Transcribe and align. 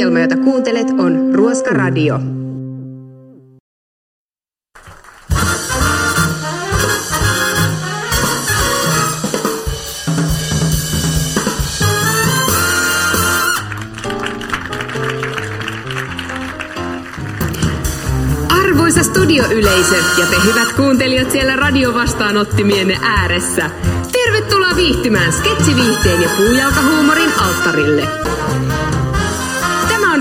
Ohjelma, 0.00 0.20
jota 0.20 0.36
kuuntelet, 0.36 0.86
on 0.98 1.34
Ruoska 1.34 1.70
Radio. 1.70 2.20
Arvoisa 18.48 19.02
studioyleisö 19.02 19.96
ja 19.96 20.26
te 20.26 20.36
hyvät 20.44 20.72
kuuntelijat 20.76 21.30
siellä 21.30 21.56
radiovastaanottimienne 21.56 22.98
ääressä. 23.02 23.70
Tervetuloa 24.12 24.76
viihtymään 24.76 25.32
sketsiviihteen 25.32 26.22
ja 26.22 26.28
puujalkahuumorin 26.36 27.32
alttarille. 27.38 28.08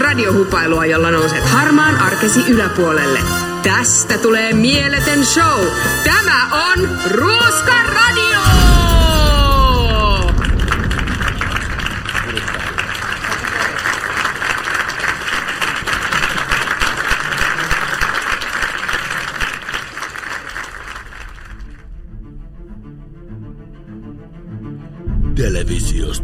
Radiohupailua, 0.09 0.85
jolla 0.85 1.11
nouset 1.11 1.43
harmaan 1.45 1.97
arkesi 1.97 2.39
yläpuolelle. 2.47 3.19
Tästä 3.63 4.17
tulee 4.17 4.53
mieletön 4.53 5.25
show. 5.25 5.65
Tämä 6.03 6.47
on 6.71 6.89
Ruoska 7.11 7.83
Radio! 7.83 8.68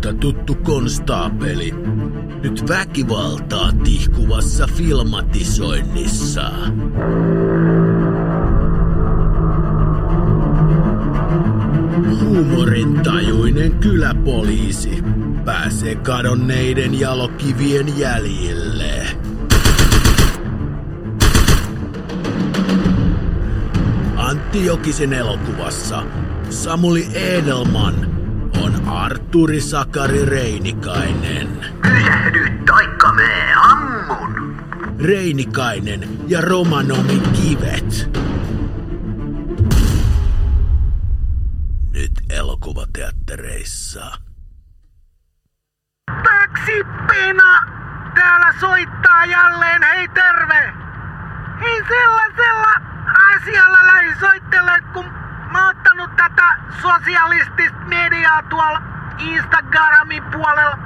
Televisiosta 0.05 0.13
tuttu 0.13 0.55
konstaapeli. 0.55 1.73
Nyt 2.43 2.69
väkivaltaa 2.69 3.71
tihkuvassa 3.83 4.67
filmatisoinnissa. 4.67 6.51
Huumorintajuinen 12.21 13.71
kyläpoliisi 13.71 15.03
pääsee 15.45 15.95
kadonneiden 15.95 16.99
jalokivien 16.99 17.99
jäljille. 17.99 19.07
Antti 24.15 24.65
Jokisen 24.65 25.13
elokuvassa 25.13 26.03
Samuli 26.49 27.07
Edelman 27.13 28.14
on 28.65 28.87
Arturi 28.87 29.61
Sakari 29.61 30.25
Reinikainen. 30.25 31.65
Pysähdy 31.81 32.49
taikka 32.65 33.13
me 33.13 33.53
ammun. 33.53 34.57
Reinikainen 34.99 36.09
ja 36.27 36.41
Romanomi 36.41 37.21
Kivet. 37.33 38.09
Nyt 41.93 42.11
elokuvateattereissa. 42.29 44.11
Taksipina! 46.23 47.75
Täällä 48.15 48.53
soittaa 48.59 49.25
jälleen, 49.25 49.83
hei 49.83 50.07
terve! 50.07 50.73
Hei 51.61 51.83
sellaisella 51.87 52.81
asialla 53.35 53.87
lähin 53.87 54.15
soittele, 54.19 54.81
kun 54.93 55.05
mä 55.51 55.67
oon 55.67 55.77
ottanut 55.77 56.15
tätä 56.15 56.57
sosialistista 56.81 57.85
mediaa 58.25 58.43
tuolla 58.43 58.81
Instagramin 59.17 60.23
puolella 60.23 60.77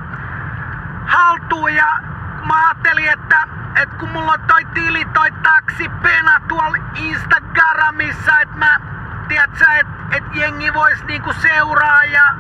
haltuun 1.06 1.76
ja 1.76 2.00
mä 2.46 2.68
ajattelin, 2.68 3.10
että, 3.10 3.48
että 3.82 3.96
kun 3.96 4.10
mulla 4.10 4.32
on 4.32 4.40
toi 4.48 4.66
tili, 4.66 5.06
toi 5.06 5.32
taksipena 5.32 6.42
tuolla 6.48 6.78
Instagramissa, 6.96 8.40
että 8.40 8.58
mä, 8.58 8.80
tiedätkö, 9.28 9.66
että 9.80 9.94
et 10.12 10.24
jengi 10.36 10.74
vois 10.74 11.04
niinku 11.04 11.34
seuraa 11.34 12.04
ja 12.04 12.36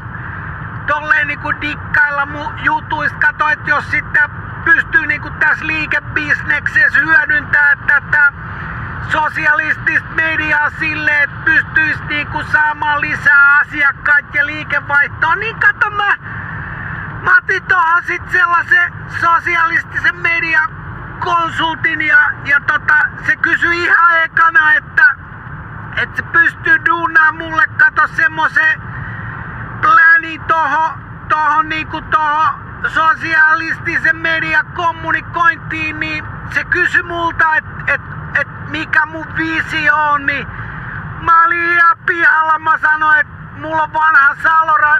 tolleen 0.88 1.28
niinku 1.28 1.54
dikkailla 1.62 2.26
mun 2.26 2.54
jutuista. 2.64 3.18
Kato, 3.20 3.50
että 3.50 3.70
jos 3.70 3.92
sitten 3.92 4.30
pystyy 4.66 5.08
niinku 5.08 5.30
tässä 5.30 5.68
liikebisneksessä 5.68 7.00
hyödyntää 7.00 7.76
tätä 7.88 8.34
sosialistista 9.12 10.10
mediaa 10.16 10.70
silleen, 10.70 11.24
että 11.24 11.36
pystyisi 11.46 12.04
niinku 12.10 12.44
saamaan 12.52 13.02
lisää 13.02 13.60
asiakkaita 13.60 14.38
ja 14.38 14.46
liikevaihtoa, 14.46 15.36
niin 15.36 15.56
kato 15.60 15.90
mä, 15.90 16.18
mä 17.22 17.38
otin 17.38 17.64
tohon 17.64 18.04
sit 18.08 18.22
sellaisen 18.32 18.94
sosialistisen 19.22 20.16
median 20.16 20.70
konsultin 21.20 22.02
ja, 22.02 22.32
ja 22.46 22.62
tota, 22.68 22.96
se 23.26 23.36
kysyi 23.36 23.84
ihan 23.84 24.24
ekana, 24.24 24.74
että, 24.74 25.16
että 25.98 26.16
se 26.16 26.24
pystyy 26.24 26.86
duunaan 26.86 27.36
mulle 27.36 27.64
kato 27.78 28.08
semmosen 28.08 28.82
pläni 29.82 30.40
toho, 30.48 30.94
tohon 31.30 31.70
niinku 31.70 32.02
toho 32.02 32.54
sosialistisen 32.88 34.16
median 34.16 34.66
kommunikointiin, 34.66 36.00
niin 36.00 36.26
se 36.54 36.64
kysyi 36.64 37.04
multa, 37.04 37.56
että 37.56 37.70
et, 37.88 38.02
et 38.02 38.19
mikä 38.70 39.06
mun 39.06 39.36
visio 39.38 39.96
on, 39.96 40.26
niin 40.26 40.48
mä 41.22 41.46
olin 41.46 41.72
ihan 41.72 41.98
pihalla. 42.06 42.60
Mä 42.60 42.78
sanoin, 42.78 43.20
että 43.20 43.34
mulla 43.58 43.84
on 43.84 43.94
vanha 43.94 44.36
Salora 44.44 44.98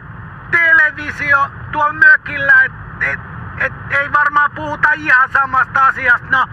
televisio 0.52 1.52
tuolla 1.72 1.94
mökillä, 1.94 2.64
että 2.64 3.06
et, 3.06 3.20
et, 3.60 3.74
ei 3.90 4.12
varmaan 4.12 4.52
puhuta 4.52 4.92
ihan 4.92 5.30
samasta 5.34 5.86
asiasta. 5.86 6.28
No, 6.30 6.48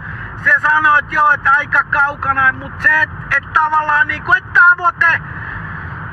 se 0.45 0.53
sanoi, 0.63 0.99
että 0.99 1.15
joo, 1.15 1.31
että 1.31 1.51
aika 1.51 1.85
kaukana, 1.85 2.53
mutta 2.53 2.83
se, 2.83 3.03
että 3.03 3.37
et 3.37 3.53
tavallaan 3.53 4.09
niinku, 4.09 4.33
että 4.33 4.61
tavoite, 4.61 5.23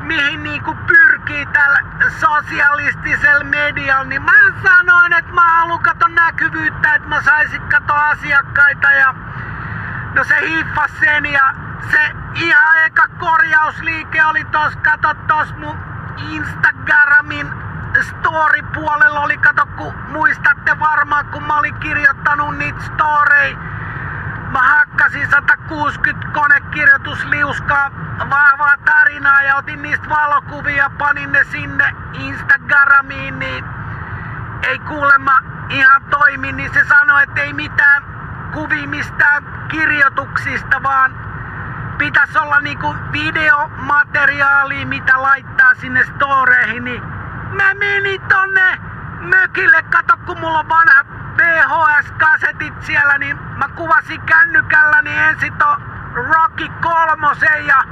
mihin 0.01 0.43
niinku 0.43 0.75
pyrkii 0.87 1.45
tällä 1.45 1.79
sosialistisella 2.19 3.43
medialla, 3.43 4.03
niin 4.03 4.21
mä 4.21 4.31
sanoin, 4.63 5.13
että 5.13 5.33
mä 5.33 5.59
haluan 5.59 5.79
katsoa 5.79 6.09
näkyvyyttä, 6.09 6.95
että 6.95 7.07
mä 7.07 7.21
saisin 7.21 7.61
katsoa 7.61 8.09
asiakkaita 8.09 8.91
ja 8.91 9.15
no 10.13 10.23
se 10.23 10.35
hiffas 10.41 10.91
sen 10.99 11.25
ja 11.25 11.53
se 11.91 12.11
ihan 12.35 12.85
eka 12.85 13.07
korjausliike 13.19 14.25
oli 14.25 14.45
tos, 14.45 14.75
kato 14.75 15.13
tos 15.27 15.55
mun 15.57 15.77
Instagramin 16.17 17.53
story-puolella 18.01 19.19
oli, 19.19 19.37
kato 19.37 19.65
kun 19.77 19.93
muistatte 20.07 20.79
varmaan, 20.79 21.25
kun 21.25 21.43
mä 21.43 21.57
olin 21.57 21.75
kirjoittanut 21.75 22.57
niitä 22.57 22.81
storei. 22.81 23.55
Mä 24.51 24.59
hakkasin 24.59 25.29
160 25.29 26.27
konekirjoitusliuskaa 26.33 27.91
vahvaa 28.29 28.77
tarinaa 28.85 29.43
ja 29.43 29.55
otin 29.55 29.81
niistä 29.81 30.09
valokuvia, 30.09 30.91
panin 30.97 31.31
ne 31.31 31.43
sinne 31.43 31.95
Instagramiin, 32.13 33.39
niin 33.39 33.65
ei 34.63 34.79
kuulemma 34.79 35.39
ihan 35.69 36.03
toimi, 36.03 36.51
niin 36.51 36.73
se 36.73 36.85
sanoi, 36.85 37.23
että 37.23 37.41
ei 37.41 37.53
mitään 37.53 38.03
kuvia 38.53 38.87
mistään 38.87 39.52
kirjoituksista, 39.73 40.83
vaan 40.83 41.11
pitäisi 41.97 42.37
olla 42.37 42.59
niinku 42.59 42.95
videomateriaalia, 43.11 44.85
mitä 44.85 45.21
laittaa 45.21 45.73
sinne 45.75 46.03
storeihin, 46.03 46.83
niin 46.83 47.03
mä 47.51 47.73
menin 47.73 48.21
tonne 48.21 48.79
mökille, 49.19 49.83
kato 49.83 50.13
kun 50.25 50.39
mulla 50.39 50.59
on 50.59 50.69
vanhat 50.69 51.07
VHS-kasetit 51.37 52.81
siellä, 52.81 53.17
niin 53.17 53.39
mä 53.57 53.67
kuvasin 53.67 54.21
kännykällä 54.21 55.01
niin 55.01 55.19
ensin 55.19 55.53
to 55.53 55.77
Rocky 56.13 56.69
kolmosen 56.81 57.67
ja 57.67 57.83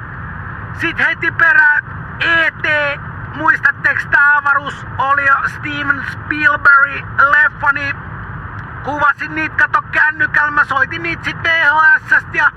sit 0.74 1.00
heti 1.00 1.32
perään 1.32 1.84
E.T. 2.20 3.00
Muistatteko 3.36 4.02
tää 4.12 4.38
avaruus 4.38 4.86
oli 4.98 5.28
jo 5.28 5.36
Steven 5.48 6.06
Spielberg 6.12 7.06
leffa, 7.30 7.72
niin 7.72 8.11
kuvasin 8.84 9.36
niitä 9.36 9.56
kato 9.56 9.82
kännykällä, 9.82 10.52
mä 10.52 10.66
soitin 10.66 11.04
niitä 11.04 11.24
sit 11.24 11.44
VHS 11.44 12.26
ja, 12.34 12.52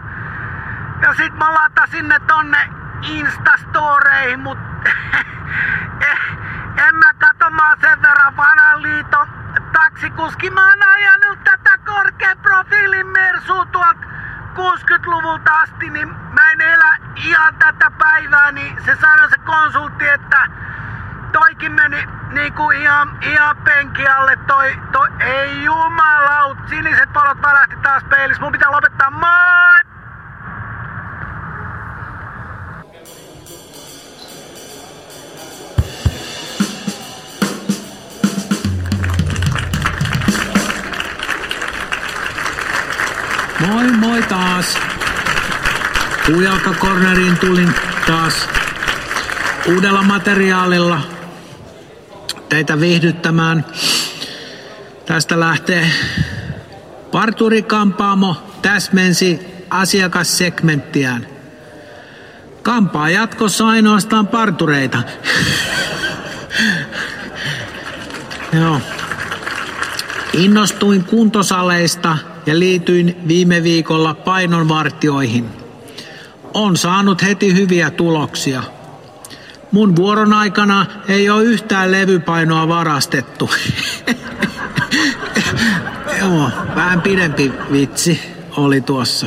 ja 1.02 1.14
sit 1.14 1.34
mä 1.34 1.54
latasin 1.54 2.08
ne 2.08 2.20
tonne 2.20 2.70
Instastoreihin, 3.02 4.40
mut 4.40 4.58
en 6.88 6.94
mä 6.94 7.14
kato, 7.18 7.50
mä 7.50 7.68
oon 7.68 7.80
sen 7.80 8.02
verran 8.02 8.36
vanhan 8.36 8.82
liiton 8.82 9.28
taksikuski. 9.72 10.50
Mä 10.50 10.70
oon 10.70 10.82
ajanut 10.82 11.44
tätä 11.44 11.78
korkean 11.84 12.38
profiilin 12.38 13.06
mersua 13.06 13.66
tuolta 13.66 14.14
60-luvulta 14.54 15.52
asti, 15.52 15.90
niin 15.90 16.08
mä 16.08 16.50
en 16.50 16.60
elä 16.60 16.98
ihan 17.16 17.54
tätä 17.54 17.90
päivää, 17.90 18.52
niin 18.52 18.84
se 18.84 18.96
sanoi 19.00 19.30
se 19.30 19.38
konsultti, 19.38 20.08
että 20.08 20.46
toikin 21.32 21.72
meni 21.72 22.08
niinku 22.34 22.70
ihan, 22.70 23.18
ihan 23.22 23.56
penki 23.56 24.08
alle 24.08 24.36
toi, 24.46 24.76
toi, 24.92 25.08
ei 25.20 25.64
jumalaut, 25.64 26.58
siniset 26.68 27.14
valot 27.14 27.42
välähti 27.42 27.76
taas 27.82 28.04
peilissä, 28.04 28.42
mun 28.42 28.52
pitää 28.52 28.70
lopettaa, 28.70 29.10
moi! 29.10 29.84
Moi 43.66 43.92
moi 43.92 44.22
taas. 44.22 44.78
Pujalka 46.26 46.70
Corneriin 46.70 47.38
tulin 47.38 47.74
taas 48.06 48.48
uudella 49.66 50.02
materiaalilla 50.02 51.13
teitä 52.48 52.80
viihdyttämään. 52.80 53.66
Tästä 55.06 55.40
lähtee 55.40 55.90
Parturi-kampaamo 57.12 58.36
täsmensi 58.62 59.40
asiakassegmenttiään. 59.70 61.26
Kampaa 62.62 63.10
jatkossa 63.10 63.66
ainoastaan 63.66 64.26
partureita. 64.26 65.02
Joo. 68.60 68.80
Innostuin 70.32 71.04
kuntosaleista 71.04 72.18
ja 72.46 72.58
liityin 72.58 73.16
viime 73.28 73.62
viikolla 73.62 74.14
painonvartioihin. 74.14 75.48
On 76.54 76.76
saanut 76.76 77.22
heti 77.22 77.54
hyviä 77.54 77.90
tuloksia. 77.90 78.62
Mun 79.72 79.96
vuoron 79.96 80.32
aikana 80.32 80.86
ei 81.08 81.30
ole 81.30 81.44
yhtään 81.44 81.92
levypainoa 81.92 82.68
varastettu. 82.68 83.50
Joo, 86.20 86.50
vähän 86.74 87.02
pidempi 87.02 87.52
vitsi 87.72 88.20
oli 88.56 88.80
tuossa. 88.80 89.26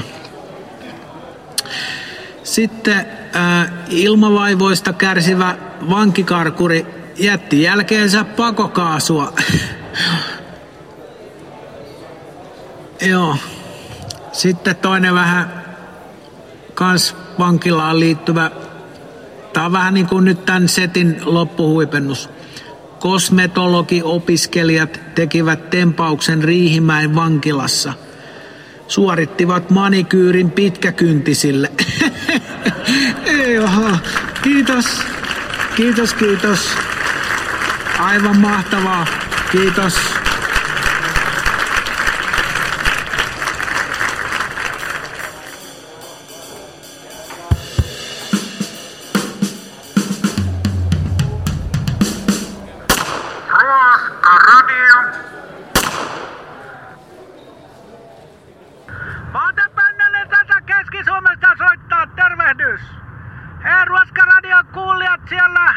Sitten 2.43 3.05
äh, 3.35 3.71
ilmavaivoista 3.89 4.93
kärsivä 4.93 5.55
vankikarkuri 5.89 6.85
jätti 7.17 7.61
jälkeensä 7.61 8.23
pakokaasua. 8.23 9.33
Joo. 13.09 13.35
Sitten 14.31 14.75
toinen 14.75 15.13
vähän 15.13 15.63
kans 16.73 17.15
vankilaan 17.39 17.99
liittyvä. 17.99 18.51
Tää 19.53 19.65
on 19.65 19.71
vähän 19.71 19.93
niin 19.93 20.07
kuin 20.07 20.25
nyt 20.25 20.45
tämän 20.45 20.69
setin 20.69 21.21
loppuhuipennus. 21.25 22.29
Kosmetologi-opiskelijat 22.99 24.99
tekivät 25.15 25.69
tempauksen 25.69 26.43
Riihimäen 26.43 27.15
vankilassa. 27.15 27.93
Suorittivat 28.87 29.69
manikyyrin 29.69 30.51
pitkäkyntisille. 30.51 31.71
Joo, 33.55 33.97
kiitos. 34.41 34.85
Kiitos, 35.75 36.13
kiitos. 36.13 36.69
Aivan 37.99 38.37
mahtavaa. 38.37 39.05
Kiitos. 39.51 39.93
Siellä, 65.29 65.73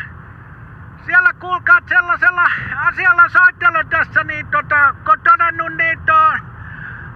siellä 1.07 1.33
kuulkaat 1.33 1.85
sellaisella 1.89 2.51
asialla 2.77 3.29
soittelen 3.29 3.89
tässä, 3.89 4.25
niin 4.25 4.47
tota, 4.47 4.95
kun 5.05 5.21
todennut, 5.21 5.73
niin 5.73 6.01
tuo 6.07 6.33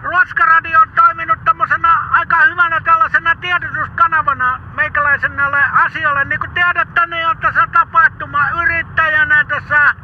Ruoska 0.03 0.45
radio 0.45 0.81
on 0.81 0.93
toiminut 0.93 1.39
tommosena 1.45 2.09
aika 2.11 2.37
hyvänä 2.37 2.81
tällaisena 2.81 3.37
tiedotuskanavana 3.37 4.61
meikäläiselle 4.75 5.65
asioille. 5.73 6.25
Niin 6.25 6.41
kuin 6.41 6.51
tiedätte, 6.51 7.07
niin 7.07 7.29
on 7.29 7.39
tässä 7.39 7.69
tapahtuma 7.73 8.51
yrittäjänä 8.51 9.45
tässä 9.45 9.95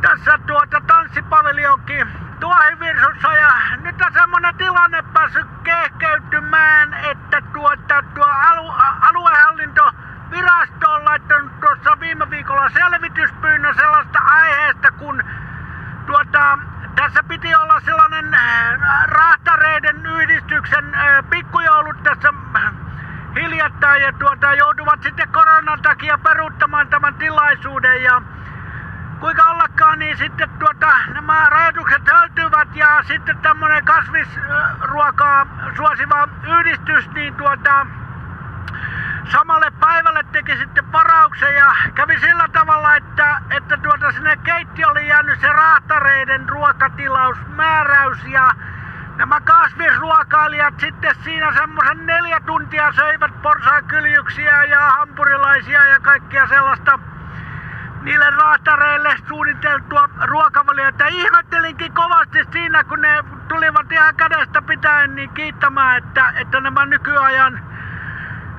tässä 0.00 0.38
tuota 0.46 0.82
tanssipaviljonkin 0.86 2.08
tuohivirsussa 2.40 3.32
ja 3.32 3.52
nyt 3.76 4.02
on 4.06 4.12
semmonen 4.12 4.54
tilanne 4.54 5.02
päässyt 5.12 5.46
kehkeytymään, 5.64 6.94
että 6.94 7.42
tuota, 7.52 8.02
tuo 8.14 8.24
alu, 8.24 8.70
a- 8.70 8.96
aluehallintovirasto 10.30 10.90
on 10.90 11.04
laittanut 11.04 11.60
tuossa 11.60 12.00
viime 12.00 12.30
viikolla 12.30 12.70
selvityspyynnön 12.70 13.74
sellaista 13.74 14.18
aiheesta, 14.18 14.90
kun 14.92 15.22
tuota, 16.06 16.58
tässä 16.94 17.22
piti 17.22 17.54
olla 17.54 17.80
sellainen 17.80 18.34
äh, 18.34 19.06
rahtareiden 19.06 20.06
yhdistyksen 20.06 20.94
äh, 20.94 21.24
pikkujoulut 21.30 22.02
tässä 22.02 22.32
äh, 22.56 22.72
hiljattain 23.34 24.02
ja 24.02 24.12
tuota, 24.12 24.54
joutuvat 24.54 25.02
sitten 25.02 25.28
koronan 25.28 25.82
takia 25.82 26.18
peruuttamaan 26.18 26.88
tämän 26.88 27.14
tilaisuuden 27.14 28.02
ja 28.02 28.22
kuinka 29.20 29.44
ollakaan, 29.44 29.98
niin 29.98 30.16
sitten 30.16 30.50
tuota, 30.58 30.94
nämä 31.14 31.46
rajoitukset 31.50 32.02
höltyvät 32.06 32.76
ja 32.76 33.02
sitten 33.06 33.38
tämmönen 33.38 33.84
kasvisruokaa 33.84 35.46
suosiva 35.76 36.28
yhdistys, 36.58 37.10
niin 37.10 37.34
tuota, 37.34 37.86
samalle 39.32 39.69
teki 40.44 40.58
sitten 40.58 40.92
varauksen 40.92 41.54
ja 41.54 41.74
kävi 41.94 42.18
sillä 42.18 42.48
tavalla, 42.52 42.96
että, 42.96 43.40
että 43.50 43.76
tuota 43.76 44.12
sinne 44.12 44.36
keittiö 44.36 44.88
oli 44.88 45.08
jäänyt 45.08 45.40
se 45.40 45.48
rahtareiden 45.48 46.48
ruokatilausmääräys 46.48 48.24
ja 48.24 48.50
nämä 49.16 49.40
kasvisruokailijat 49.40 50.74
sitten 50.80 51.14
siinä 51.24 51.52
semmoisen 51.52 52.06
neljä 52.06 52.40
tuntia 52.46 52.92
söivät 52.92 53.42
porsaakyljyksiä 53.42 54.64
ja 54.64 54.80
hampurilaisia 54.80 55.86
ja 55.86 56.00
kaikkia 56.00 56.46
sellaista 56.46 56.98
niille 58.02 58.30
raatareille 58.30 59.16
suunniteltua 59.28 60.08
ruokavaliota. 60.22 61.06
Ihmettelinkin 61.06 61.92
kovasti 61.92 62.38
siinä, 62.52 62.84
kun 62.84 63.00
ne 63.00 63.24
tulivat 63.48 63.92
ihan 63.92 64.16
kädestä 64.16 64.62
pitäen 64.62 65.14
niin 65.14 65.30
kiittämään, 65.30 65.98
että, 65.98 66.32
että 66.36 66.60
nämä 66.60 66.86
nykyajan 66.86 67.60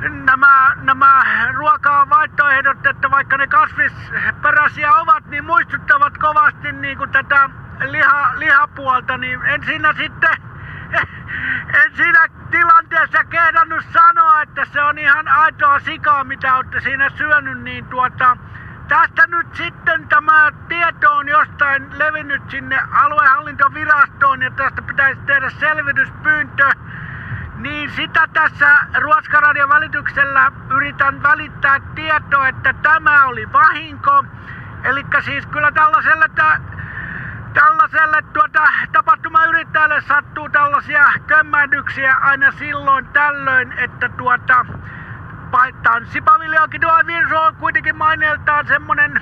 nämä, 0.09 0.75
nämä 0.81 1.23
ruokavaihtoehdot, 1.53 2.85
että 2.85 3.11
vaikka 3.11 3.37
ne 3.37 3.47
kasvisperäisiä 3.47 4.93
ovat, 4.93 5.25
niin 5.25 5.45
muistuttavat 5.45 6.17
kovasti 6.17 6.71
niin 6.71 6.97
kuin 6.97 7.09
tätä 7.09 7.49
liha, 7.85 8.31
lihapuolta, 8.35 9.17
niin 9.17 9.39
en 9.45 9.63
siinä 9.65 9.93
sitten 9.93 10.37
en 11.83 11.95
siinä 11.95 12.27
tilanteessa 12.51 13.23
kehdannut 13.23 13.85
sanoa, 13.93 14.41
että 14.41 14.65
se 14.65 14.83
on 14.83 14.97
ihan 14.97 15.27
aitoa 15.27 15.79
sikaa, 15.79 16.23
mitä 16.23 16.55
olette 16.55 16.79
siinä 16.79 17.09
syönyt, 17.09 17.61
niin 17.61 17.85
tuota, 17.85 18.37
tästä 18.87 19.27
nyt 19.27 19.55
sitten 19.55 20.07
tämä 20.07 20.51
tieto 20.67 21.11
on 21.11 21.27
jostain 21.27 21.99
levinnyt 21.99 22.41
sinne 22.49 22.81
aluehallintovirastoon 22.91 24.41
ja 24.41 24.51
tästä 24.51 24.81
pitäisi 24.81 25.21
tehdä 25.21 25.49
selvityspyyntö. 25.49 26.71
Niin 27.61 27.91
sitä 27.91 28.27
tässä 28.33 28.79
Ruoskaradion 28.99 29.69
välityksellä 29.69 30.51
yritän 30.69 31.23
välittää 31.23 31.79
tietoa, 31.95 32.47
että 32.47 32.73
tämä 32.73 33.25
oli 33.25 33.53
vahinko. 33.53 34.23
Eli 34.83 35.05
siis 35.25 35.45
kyllä 35.45 35.71
tällaiselle, 35.71 36.29
tä, 36.35 36.59
tällaiselle 37.53 38.21
tuota, 38.33 38.63
tapahtumayrittäjälle 38.91 40.01
sattuu 40.01 40.49
tällaisia 40.49 41.05
kömmähdyksiä 41.27 42.15
aina 42.21 42.51
silloin 42.51 43.05
tällöin, 43.05 43.73
että 43.77 44.09
tuota, 44.09 44.65
pa- 45.51 45.75
tanssipaviljonkin 45.83 46.81
tuo 46.81 46.99
Virsu 47.05 47.35
on 47.35 47.55
kuitenkin 47.55 47.95
maineeltaan 47.95 48.67
semmonen 48.67 49.21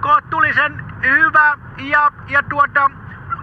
kohtuullisen 0.00 0.84
hyvä 1.02 1.58
ja, 1.78 2.10
ja 2.28 2.42
tuota, 2.42 2.90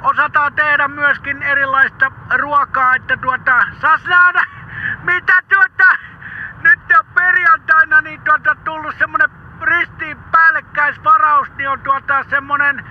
osataan 0.06 0.54
tehdä 0.54 0.88
myöskin 0.88 1.44
erilaista 1.44 2.12
ruokaa, 2.38 2.96
että 2.96 3.18
tuota, 3.18 3.66
saas 3.82 4.04
nähdä, 4.06 4.44
mitä 5.04 5.34
tuota, 5.54 5.98
nyt 6.64 6.80
on 7.00 7.06
perjantaina 7.16 8.02
niin 8.02 8.22
tuota, 8.22 8.56
tullut 8.64 8.96
semmonen 8.98 9.30
ristiin 9.62 10.18
päällekkäisvaraus, 10.32 11.48
niin 11.58 11.70
on 11.70 11.80
tuota 11.80 12.24
semmonen 12.30 12.86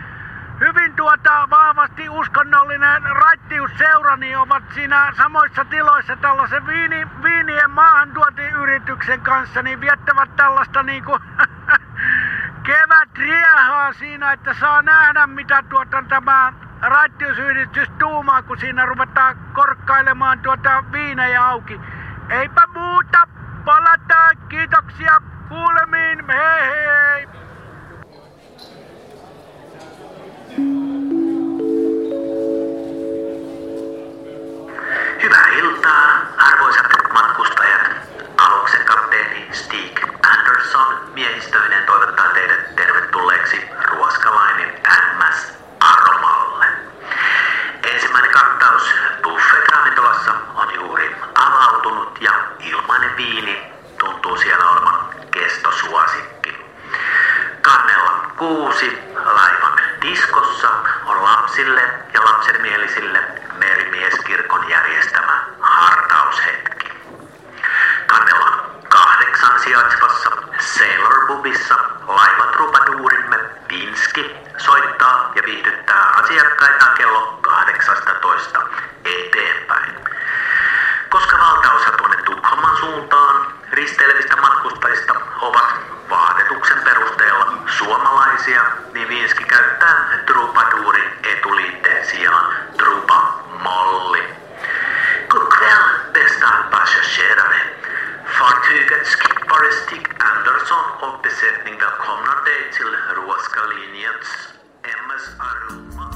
hyvin 0.61 0.95
tuota 0.97 1.49
vahvasti 1.51 2.09
uskonnollinen 2.09 3.03
raittiusseura, 3.03 4.17
niin 4.17 4.39
ovat 4.39 4.63
siinä 4.75 5.13
samoissa 5.17 5.65
tiloissa 5.65 6.17
tällaisen 6.17 6.67
viini, 6.67 7.07
viinien 7.23 7.71
maahantuotiyrityksen 7.71 9.21
kanssa, 9.21 9.63
niin 9.63 9.81
viettävät 9.81 10.37
tällaista 10.37 10.83
niinku 10.83 11.19
kevätriehaa 12.67 13.93
siinä, 13.93 14.33
että 14.33 14.55
saa 14.55 14.83
nähdä 14.83 15.27
mitä 15.27 15.63
tuota 15.69 16.05
tämä 16.09 16.53
rattiusyhdistys 16.89 17.89
tuumaa, 17.99 18.43
kun 18.43 18.59
siinä 18.59 18.87
ruvetaan 18.87 19.37
korkkailemaan 19.53 20.39
tuota 20.39 20.85
viinejä 20.93 21.45
auki. 21.45 21.81
Eipä 22.31 22.63
muuta, 22.75 23.29
palataan, 23.65 24.37
kiitoksia, 24.49 25.21
kuulemiin, 25.49 26.25
hei 26.29 26.67
hei! 26.67 27.29
Hyvää 35.23 35.49
iltaa, 35.49 36.27
arvoisat 36.39 36.87
matkustajat. 37.13 37.91
Aluksen 38.39 38.87
kapteeni 38.87 39.49
Stig 39.53 39.99
Anderson 40.29 41.13
miehistöinen 41.15 41.74
Kiitos. 48.75 48.95
Buffet 49.23 49.69
ravintolassa 49.69 50.33
on 50.55 50.75
juuri 50.75 51.17
avautunut 51.35 52.21
ja 52.21 52.33
ilmainen 52.59 53.17
viini 53.17 53.73
tuntuu 53.99 54.37
siellä 54.37 54.71
olevan 54.71 55.09
kestosuosikki. 55.31 56.67
Kannella 57.63 58.11
kuusi 58.37 59.03
laivan 59.25 59.81
diskossa 60.03 60.71
on 61.07 61.25
lapsille 61.25 61.83
ja 62.15 62.25
lapsenmielisille 62.25 63.23
merimieskirkon 63.59 64.69
järjestämä 64.69 65.45
hartaushetki. 65.61 66.89
Kannella 68.07 68.71
kahdeksan 68.89 69.61
sijaitsevassa 69.61 70.31
Sailor 70.59 71.27
Bubissa 71.27 71.75
laivatrupaduurimme 72.07 73.39
Vinski 73.69 74.37
soittaa 74.57 75.33
ja 75.35 75.43
viihdyttää 75.45 76.05
asiakkaita 76.09 76.87
kello 76.87 77.34
dig 102.55 102.71
till 102.77 102.93
Roska 103.17 103.63
linjens 103.69 104.29
MS 105.07 105.25
Aroma. 105.39 106.11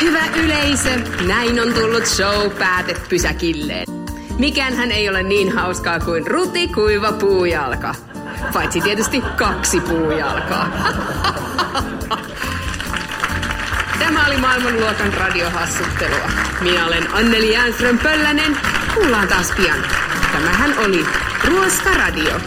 Hyvä 0.00 0.26
yleisö, 0.36 0.90
näin 1.26 1.60
on 1.60 1.74
tullut 1.74 2.06
show 2.06 2.50
päätepysäkilleen. 2.58 3.86
Mikään 4.38 4.92
ei 4.92 5.08
ole 5.08 5.22
niin 5.22 5.52
hauskaa 5.52 6.00
kuin 6.00 6.26
ruti 6.26 6.68
kuiva 6.68 7.12
puujalka. 7.12 7.94
Paitsi 8.52 8.80
tietysti 8.80 9.20
kaksi 9.20 9.80
puujalkaa. 9.80 10.68
Tämä 13.98 14.26
oli 14.26 14.36
maailmanluokan 14.36 15.12
radiohassuttelua. 15.14 16.30
Minä 16.60 16.86
olen 16.86 17.14
Anneli 17.14 17.52
Jäänström 17.52 17.98
Pöllänen. 17.98 18.56
Kuullaan 18.94 19.28
taas 19.28 19.52
pian. 19.56 19.78
Tämähän 20.32 20.78
oli 20.78 21.06
Ruoska 21.44 21.90
Radio. 21.90 22.40